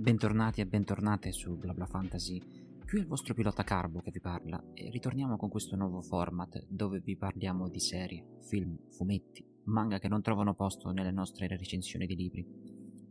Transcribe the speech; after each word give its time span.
Bentornati 0.00 0.62
e 0.62 0.66
bentornate 0.66 1.30
su 1.30 1.58
BlaBla 1.58 1.84
Fantasy, 1.84 2.40
qui 2.86 2.96
è 2.96 3.00
il 3.02 3.06
vostro 3.06 3.34
pilota 3.34 3.64
Carbo 3.64 4.00
che 4.00 4.10
vi 4.10 4.18
parla 4.18 4.58
e 4.72 4.88
ritorniamo 4.88 5.36
con 5.36 5.50
questo 5.50 5.76
nuovo 5.76 6.00
format 6.00 6.64
dove 6.68 7.00
vi 7.00 7.18
parliamo 7.18 7.68
di 7.68 7.80
serie, 7.80 8.24
film, 8.40 8.78
fumetti, 8.88 9.44
manga 9.64 9.98
che 9.98 10.08
non 10.08 10.22
trovano 10.22 10.54
posto 10.54 10.90
nelle 10.90 11.10
nostre 11.10 11.46
recensioni 11.48 12.06
di 12.06 12.16
libri. 12.16 12.40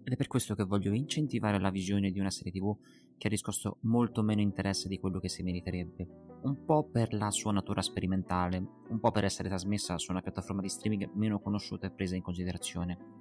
Ed 0.04 0.14
è 0.14 0.16
per 0.16 0.25
questo 0.25 0.55
che 0.55 0.64
voglio 0.64 0.91
incentivare 0.91 1.60
la 1.60 1.70
visione 1.70 2.10
di 2.10 2.20
una 2.20 2.32
serie 2.32 2.52
tv 2.52 2.75
che 3.20 3.28
ha 3.28 3.30
riscosso 3.30 3.78
molto 3.82 4.24
meno 4.24 4.42
interesse 4.42 4.88
di 4.88 4.98
quello 4.98 5.20
che 5.20 5.30
si 5.30 5.44
meriterebbe, 5.44 6.08
un 6.42 6.66
po' 6.66 6.90
per 6.90 7.14
la 7.14 7.30
sua 7.30 7.52
natura 7.52 7.84
sperimentale, 7.84 8.58
un 8.90 9.00
po' 9.00 9.12
per 9.12 9.26
essere 9.26 9.48
trasmessa 9.48 10.00
su 10.00 10.10
una 10.10 10.21
piattaforma 10.21 10.62
di 10.62 10.70
streaming 10.70 11.12
meno 11.14 11.40
conosciuta 11.40 11.86
e 11.86 11.92
presa 11.92 12.16
in 12.16 12.24
considerazione 12.24 13.19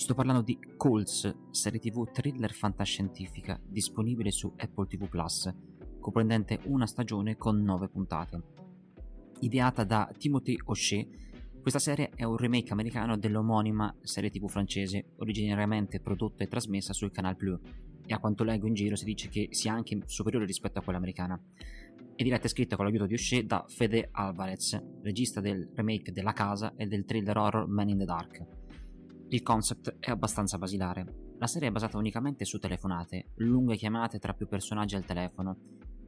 Sto 0.00 0.14
parlando 0.14 0.40
di 0.40 0.58
Calls, 0.78 1.50
serie 1.50 1.78
tv 1.78 2.10
thriller 2.10 2.54
fantascientifica 2.54 3.60
disponibile 3.62 4.30
su 4.30 4.50
Apple 4.56 4.86
TV 4.86 5.06
Plus, 5.06 5.54
comprendente 6.00 6.58
una 6.64 6.86
stagione 6.86 7.36
con 7.36 7.62
9 7.62 7.88
puntate. 7.90 8.42
Ideata 9.40 9.84
da 9.84 10.10
Timothy 10.16 10.56
O'Shea, 10.64 11.04
questa 11.60 11.78
serie 11.78 12.12
è 12.14 12.24
un 12.24 12.38
remake 12.38 12.72
americano 12.72 13.18
dell'omonima 13.18 13.94
serie 14.00 14.30
tv 14.30 14.48
francese, 14.48 15.10
originariamente 15.18 16.00
prodotta 16.00 16.44
e 16.44 16.48
trasmessa 16.48 16.94
sul 16.94 17.12
Canal 17.12 17.36
Bleu, 17.36 17.60
e 18.06 18.14
a 18.14 18.18
quanto 18.18 18.42
leggo 18.42 18.66
in 18.66 18.72
giro 18.72 18.96
si 18.96 19.04
dice 19.04 19.28
che 19.28 19.48
sia 19.50 19.74
anche 19.74 20.00
superiore 20.06 20.46
rispetto 20.46 20.78
a 20.78 20.82
quella 20.82 20.98
americana. 20.98 21.38
È 22.16 22.22
diretta 22.22 22.46
e 22.46 22.48
scritta 22.48 22.74
con 22.74 22.86
l'aiuto 22.86 23.04
di 23.04 23.12
O'Shea 23.12 23.42
da 23.42 23.66
Fede 23.68 24.08
Alvarez, 24.12 24.82
regista 25.02 25.42
del 25.42 25.70
remake 25.74 26.10
della 26.10 26.32
Casa 26.32 26.72
e 26.74 26.86
del 26.86 27.04
thriller 27.04 27.36
horror 27.36 27.68
Man 27.68 27.90
in 27.90 27.98
the 27.98 28.06
Dark. 28.06 28.68
Il 29.32 29.42
concept 29.42 29.98
è 30.00 30.10
abbastanza 30.10 30.58
basilare. 30.58 31.34
La 31.38 31.46
serie 31.46 31.68
è 31.68 31.70
basata 31.70 31.96
unicamente 31.96 32.44
su 32.44 32.58
telefonate, 32.58 33.26
lunghe 33.36 33.76
chiamate 33.76 34.18
tra 34.18 34.34
più 34.34 34.48
personaggi 34.48 34.96
al 34.96 35.04
telefono. 35.04 35.56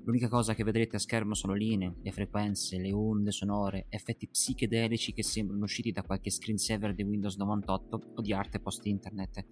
L'unica 0.02 0.26
cosa 0.26 0.54
che 0.54 0.64
vedrete 0.64 0.96
a 0.96 0.98
schermo 0.98 1.32
sono 1.34 1.54
linee, 1.54 1.94
le 2.02 2.10
frequenze, 2.10 2.80
le 2.80 2.92
onde 2.92 3.30
sonore, 3.30 3.86
effetti 3.90 4.26
psichedelici 4.26 5.12
che 5.12 5.22
sembrano 5.22 5.62
usciti 5.62 5.92
da 5.92 6.02
qualche 6.02 6.30
screensaver 6.30 6.94
di 6.94 7.04
Windows 7.04 7.36
98 7.36 8.00
o 8.16 8.20
di 8.20 8.32
arte 8.32 8.58
post-internet, 8.58 9.46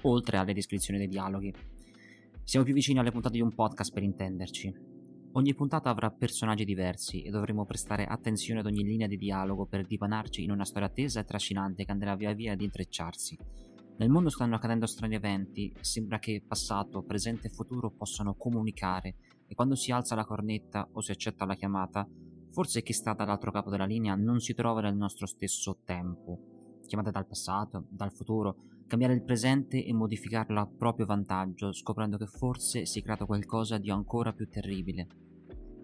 oltre 0.00 0.38
alle 0.38 0.54
descrizioni 0.54 0.98
dei 0.98 1.08
dialoghi. 1.08 1.52
Siamo 2.42 2.64
più 2.64 2.72
vicini 2.72 3.00
alle 3.00 3.12
puntate 3.12 3.34
di 3.34 3.42
un 3.42 3.52
podcast 3.54 3.92
per 3.92 4.02
intenderci. 4.02 4.99
Ogni 5.34 5.54
puntata 5.54 5.90
avrà 5.90 6.10
personaggi 6.10 6.64
diversi 6.64 7.22
e 7.22 7.30
dovremo 7.30 7.64
prestare 7.64 8.04
attenzione 8.04 8.58
ad 8.60 8.66
ogni 8.66 8.82
linea 8.82 9.06
di 9.06 9.16
dialogo 9.16 9.64
per 9.64 9.86
dipanarci 9.86 10.42
in 10.42 10.50
una 10.50 10.64
storia 10.64 10.88
tesa 10.88 11.20
e 11.20 11.24
trascinante 11.24 11.84
che 11.84 11.92
andrà 11.92 12.16
via 12.16 12.32
via 12.32 12.52
ad 12.52 12.60
intrecciarsi. 12.60 13.38
Nel 13.98 14.08
mondo 14.08 14.28
stanno 14.28 14.56
accadendo 14.56 14.86
strani 14.86 15.14
eventi, 15.14 15.72
sembra 15.82 16.18
che 16.18 16.42
passato, 16.44 17.02
presente 17.02 17.46
e 17.46 17.50
futuro 17.50 17.92
possano 17.92 18.34
comunicare 18.34 19.14
e 19.46 19.54
quando 19.54 19.76
si 19.76 19.92
alza 19.92 20.16
la 20.16 20.24
cornetta 20.24 20.88
o 20.94 21.00
si 21.00 21.12
accetta 21.12 21.44
la 21.44 21.54
chiamata, 21.54 22.08
forse 22.50 22.82
chi 22.82 22.92
sta 22.92 23.12
dall'altro 23.12 23.52
capo 23.52 23.70
della 23.70 23.86
linea 23.86 24.16
non 24.16 24.40
si 24.40 24.52
trova 24.52 24.80
nel 24.80 24.96
nostro 24.96 25.26
stesso 25.26 25.78
tempo 25.84 26.59
chiamate 26.90 27.12
dal 27.12 27.26
passato, 27.26 27.86
dal 27.88 28.12
futuro, 28.12 28.56
cambiare 28.88 29.14
il 29.14 29.22
presente 29.22 29.84
e 29.84 29.92
modificarlo 29.92 30.58
a 30.58 30.66
proprio 30.66 31.06
vantaggio, 31.06 31.72
scoprendo 31.72 32.18
che 32.18 32.26
forse 32.26 32.84
si 32.84 32.98
è 32.98 33.02
creato 33.02 33.26
qualcosa 33.26 33.78
di 33.78 33.92
ancora 33.92 34.32
più 34.32 34.48
terribile. 34.48 35.06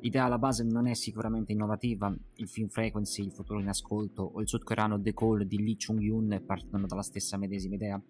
L'idea 0.01 0.25
alla 0.25 0.39
base 0.39 0.65
non 0.65 0.89
è 0.89 0.95
sicuramente 0.95 1.53
innovativa, 1.53 2.13
il 2.35 2.49
film 2.49 2.67
Frequency, 2.67 3.25
il 3.25 3.31
futuro 3.31 3.61
in 3.61 3.69
ascolto 3.69 4.23
o 4.35 4.41
il 4.41 4.49
sudcoreano 4.49 5.01
The 5.01 5.15
Call 5.15 5.45
di 5.45 5.63
Lee 5.63 5.77
Chung-yun 5.77 6.43
partono 6.45 6.87
dalla 6.87 7.03
stessa 7.03 7.37
medesima 7.37 7.77
idea 7.77 8.03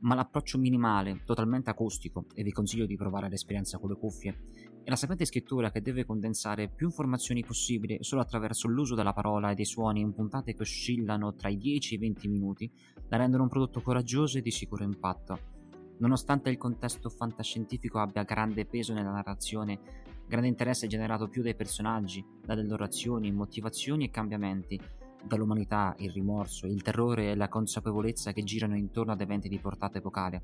ma 0.00 0.14
l'approccio 0.14 0.58
minimale, 0.58 1.22
totalmente 1.24 1.70
acustico, 1.70 2.26
e 2.34 2.42
vi 2.42 2.52
consiglio 2.52 2.86
di 2.86 2.96
provare 2.96 3.28
l'esperienza 3.28 3.78
con 3.78 3.90
le 3.90 3.96
cuffie, 3.96 4.38
e 4.84 4.90
la 4.90 4.96
sapente 4.96 5.24
scrittura 5.24 5.70
che 5.70 5.82
deve 5.82 6.04
condensare 6.04 6.68
più 6.68 6.86
informazioni 6.86 7.44
possibili 7.44 7.98
solo 8.02 8.20
attraverso 8.20 8.68
l'uso 8.68 8.94
della 8.94 9.12
parola 9.12 9.50
e 9.50 9.54
dei 9.54 9.64
suoni 9.64 10.00
in 10.00 10.12
puntate 10.12 10.54
che 10.54 10.62
oscillano 10.62 11.34
tra 11.34 11.48
i 11.48 11.56
10 11.56 11.94
e 11.94 11.96
i 11.96 12.00
20 12.00 12.28
minuti, 12.28 12.70
la 13.08 13.16
rendono 13.16 13.44
un 13.44 13.48
prodotto 13.48 13.80
coraggioso 13.80 14.38
e 14.38 14.42
di 14.42 14.50
sicuro 14.50 14.84
impatto. 14.84 15.54
Nonostante 15.98 16.50
il 16.50 16.58
contesto 16.58 17.08
fantascientifico 17.08 17.98
abbia 17.98 18.22
grande 18.22 18.66
peso 18.66 18.92
nella 18.92 19.10
narrazione, 19.10 19.80
grande 20.28 20.48
interesse 20.48 20.86
è 20.86 20.88
generato 20.88 21.26
più 21.28 21.42
dai 21.42 21.54
personaggi, 21.54 22.24
dalle 22.44 22.64
loro 22.64 22.84
azioni, 22.84 23.32
motivazioni 23.32 24.04
e 24.04 24.10
cambiamenti, 24.10 24.78
dall'umanità, 25.24 25.94
il 25.98 26.10
rimorso, 26.10 26.66
il 26.66 26.82
terrore 26.82 27.30
e 27.30 27.34
la 27.34 27.48
consapevolezza 27.48 28.32
che 28.32 28.42
girano 28.42 28.76
intorno 28.76 29.12
ad 29.12 29.20
eventi 29.20 29.48
di 29.48 29.58
portata 29.58 29.98
epocale. 29.98 30.42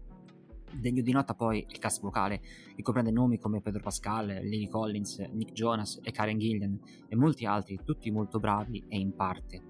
Degno 0.72 1.02
di 1.02 1.12
nota 1.12 1.34
poi 1.34 1.66
il 1.68 1.78
cast 1.78 2.00
vocale, 2.00 2.40
che 2.74 2.82
comprende 2.82 3.10
nomi 3.10 3.38
come 3.38 3.60
Pedro 3.60 3.82
Pascal, 3.82 4.26
Lily 4.26 4.68
Collins, 4.68 5.18
Nick 5.18 5.52
Jonas 5.52 6.00
e 6.02 6.10
Karen 6.10 6.38
Gillian 6.38 6.78
e 7.08 7.14
molti 7.14 7.44
altri, 7.44 7.78
tutti 7.84 8.10
molto 8.10 8.38
bravi 8.38 8.84
e 8.88 8.98
in 8.98 9.14
parte. 9.14 9.62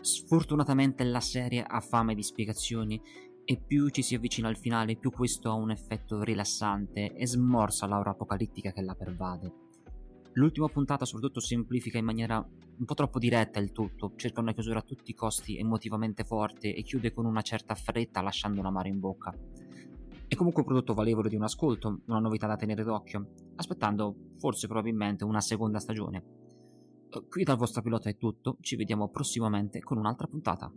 Sfortunatamente 0.00 1.04
la 1.04 1.20
serie 1.20 1.62
ha 1.62 1.80
fame 1.80 2.14
di 2.14 2.22
spiegazioni 2.22 3.00
e 3.44 3.60
più 3.64 3.88
ci 3.90 4.02
si 4.02 4.14
avvicina 4.14 4.48
al 4.48 4.56
finale, 4.56 4.96
più 4.96 5.10
questo 5.10 5.50
ha 5.50 5.54
un 5.54 5.70
effetto 5.70 6.22
rilassante 6.22 7.12
e 7.12 7.26
smorza 7.26 7.86
l'aura 7.86 8.10
apocalittica 8.10 8.72
che 8.72 8.82
la 8.82 8.94
pervade. 8.94 9.65
L'ultima 10.36 10.68
puntata 10.68 11.06
soprattutto 11.06 11.40
semplifica 11.40 11.96
in 11.96 12.04
maniera 12.04 12.36
un 12.36 12.84
po' 12.84 12.92
troppo 12.92 13.18
diretta 13.18 13.58
il 13.58 13.72
tutto, 13.72 14.12
cerca 14.16 14.42
una 14.42 14.52
chiusura 14.52 14.80
a 14.80 14.82
tutti 14.82 15.10
i 15.10 15.14
costi 15.14 15.56
emotivamente 15.56 16.24
forte 16.24 16.74
e 16.74 16.82
chiude 16.82 17.14
con 17.14 17.24
una 17.24 17.40
certa 17.40 17.74
fretta 17.74 18.20
lasciando 18.20 18.60
un 18.60 18.66
amaro 18.66 18.88
in 18.88 19.00
bocca. 19.00 19.34
È 20.28 20.34
comunque 20.34 20.60
un 20.60 20.68
prodotto 20.68 20.92
valevole 20.92 21.30
di 21.30 21.36
un 21.36 21.44
ascolto, 21.44 22.00
una 22.06 22.18
novità 22.18 22.46
da 22.46 22.56
tenere 22.56 22.84
d'occhio, 22.84 23.28
aspettando 23.56 24.14
forse 24.36 24.66
probabilmente 24.66 25.24
una 25.24 25.40
seconda 25.40 25.78
stagione. 25.78 26.22
Qui 27.30 27.42
dal 27.42 27.56
vostro 27.56 27.80
pilota 27.80 28.10
è 28.10 28.16
tutto, 28.18 28.58
ci 28.60 28.76
vediamo 28.76 29.08
prossimamente 29.08 29.80
con 29.80 29.96
un'altra 29.96 30.26
puntata. 30.26 30.70